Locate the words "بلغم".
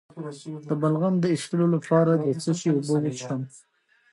0.81-1.15